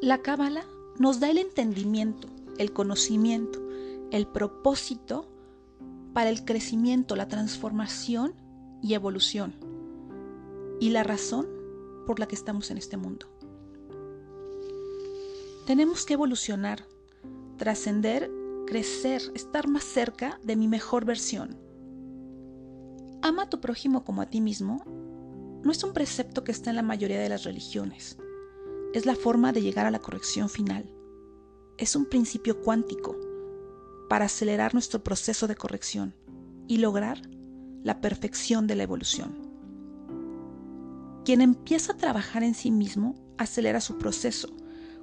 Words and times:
La 0.00 0.18
cábala 0.18 0.64
nos 1.00 1.18
da 1.18 1.28
el 1.28 1.38
entendimiento, 1.38 2.28
el 2.56 2.72
conocimiento, 2.72 3.60
el 4.12 4.28
propósito 4.28 5.26
para 6.12 6.30
el 6.30 6.44
crecimiento, 6.44 7.16
la 7.16 7.26
transformación 7.26 8.34
y 8.80 8.94
evolución, 8.94 9.54
y 10.78 10.90
la 10.90 11.02
razón 11.02 11.48
por 12.06 12.20
la 12.20 12.28
que 12.28 12.36
estamos 12.36 12.70
en 12.70 12.78
este 12.78 12.96
mundo. 12.96 13.26
Tenemos 15.66 16.06
que 16.06 16.14
evolucionar, 16.14 16.86
trascender, 17.56 18.30
crecer, 18.68 19.20
estar 19.34 19.66
más 19.66 19.82
cerca 19.82 20.38
de 20.44 20.54
mi 20.54 20.68
mejor 20.68 21.06
versión. 21.06 21.56
Ama 23.20 23.42
a 23.42 23.50
tu 23.50 23.60
prójimo 23.60 24.04
como 24.04 24.22
a 24.22 24.26
ti 24.26 24.40
mismo 24.40 24.84
no 25.64 25.72
es 25.72 25.82
un 25.82 25.92
precepto 25.92 26.44
que 26.44 26.52
está 26.52 26.70
en 26.70 26.76
la 26.76 26.82
mayoría 26.82 27.18
de 27.18 27.28
las 27.28 27.42
religiones. 27.42 28.16
Es 28.94 29.04
la 29.04 29.14
forma 29.14 29.52
de 29.52 29.60
llegar 29.60 29.84
a 29.84 29.90
la 29.90 29.98
corrección 29.98 30.48
final. 30.48 30.90
Es 31.76 31.94
un 31.94 32.06
principio 32.06 32.62
cuántico 32.62 33.16
para 34.08 34.24
acelerar 34.24 34.72
nuestro 34.72 35.04
proceso 35.04 35.46
de 35.46 35.56
corrección 35.56 36.14
y 36.66 36.78
lograr 36.78 37.20
la 37.82 38.00
perfección 38.00 38.66
de 38.66 38.76
la 38.76 38.84
evolución. 38.84 39.46
Quien 41.24 41.42
empieza 41.42 41.92
a 41.92 41.96
trabajar 41.98 42.42
en 42.42 42.54
sí 42.54 42.70
mismo 42.70 43.14
acelera 43.36 43.82
su 43.82 43.98
proceso. 43.98 44.48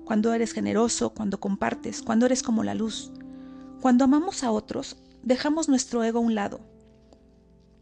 Cuando 0.03 0.33
eres 0.33 0.51
generoso, 0.53 1.11
cuando 1.13 1.39
compartes, 1.39 2.01
cuando 2.01 2.25
eres 2.25 2.41
como 2.41 2.63
la 2.63 2.73
luz. 2.73 3.11
Cuando 3.81 4.03
amamos 4.03 4.43
a 4.43 4.49
otros, 4.49 4.97
dejamos 5.21 5.69
nuestro 5.69 6.03
ego 6.03 6.17
a 6.17 6.23
un 6.23 6.33
lado. 6.33 6.59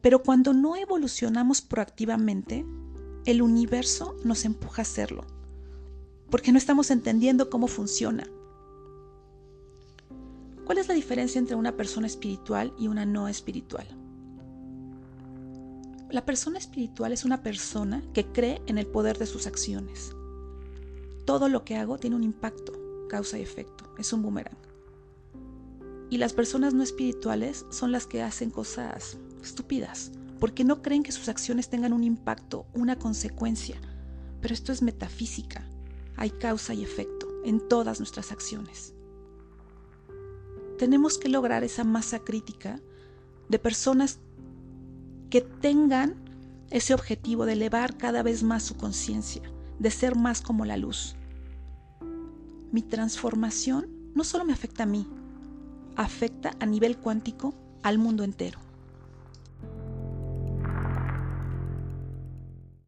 Pero 0.02 0.22
cuando 0.22 0.54
no 0.54 0.76
evolucionamos 0.76 1.62
proactivamente, 1.62 2.66
el 3.26 3.42
universo 3.42 4.18
nos 4.26 4.44
empuja 4.44 4.82
a 4.82 4.84
hacerlo, 4.84 5.26
porque 6.34 6.52
no 6.52 6.58
estamos 6.58 6.90
entendiendo 6.90 7.52
cómo 7.52 7.68
funciona, 7.68 8.28
¿Cuál 10.66 10.80
es 10.80 10.88
la 10.88 10.96
diferencia 10.96 11.38
entre 11.38 11.56
una 11.56 11.78
persona 11.78 12.08
espiritual 12.08 12.74
y 12.80 12.88
una 12.88 13.06
no 13.06 13.28
espiritual? 13.28 13.86
La 16.10 16.26
persona 16.26 16.58
espiritual 16.58 17.12
es 17.12 17.24
una 17.24 17.44
persona 17.44 18.02
que 18.16 18.26
cree 18.26 18.64
en 18.66 18.80
el 18.80 18.88
poder 18.88 19.20
de 19.20 19.28
sus 19.28 19.46
acciones. 19.46 20.16
Todo 21.26 21.50
lo 21.50 21.64
que 21.66 21.76
hago 21.76 22.00
tiene 22.00 22.16
un 22.16 22.24
impacto, 22.24 22.74
causa 23.10 23.38
y 23.38 23.44
efecto, 23.44 23.94
es 24.00 24.12
un 24.12 24.24
boomerang. 24.24 24.58
Y 26.10 26.18
las 26.18 26.34
personas 26.34 26.74
no 26.74 26.82
espirituales 26.82 27.68
son 27.70 27.92
las 27.92 28.08
que 28.08 28.24
hacen 28.24 28.50
cosas 28.50 29.20
estúpidas, 29.44 30.12
porque 30.40 30.64
no 30.64 30.82
creen 30.82 31.04
que 31.04 31.12
sus 31.12 31.30
acciones 31.30 31.70
tengan 31.70 31.94
un 31.94 32.04
impacto, 32.04 32.66
una 32.74 32.98
consecuencia. 32.98 33.80
Pero 34.42 34.56
esto 34.56 34.72
es 34.72 34.82
metafísica, 34.82 35.70
hay 36.16 36.30
causa 36.30 36.74
y 36.74 36.84
efecto 36.84 37.28
en 37.44 37.60
todas 37.68 38.00
nuestras 38.00 38.32
acciones 38.32 38.94
tenemos 40.78 41.18
que 41.18 41.30
lograr 41.30 41.64
esa 41.64 41.84
masa 41.84 42.20
crítica 42.20 42.80
de 43.48 43.60
personas 43.60 44.20
que 45.30 45.42
tengan 45.42 46.16
ese 46.72 46.94
objetivo 46.94 47.46
de 47.46 47.54
elevar 47.54 47.98
cada 47.98 48.24
vez 48.24 48.44
más 48.44 48.64
su 48.64 48.76
conciencia, 48.76 49.44
de 49.80 49.92
ser 49.92 50.16
más 50.16 50.42
como 50.42 50.66
la 50.66 50.78
luz. 50.78 51.16
Mi 52.72 52.82
transformación 52.82 53.88
no 54.14 54.24
solo 54.24 54.44
me 54.46 54.54
afecta 54.54 54.84
a 54.84 54.88
mí, 54.88 55.08
afecta 55.96 56.52
a 56.60 56.66
nivel 56.66 56.98
cuántico 56.98 57.54
al 57.84 57.98
mundo 57.98 58.24
entero. 58.24 58.60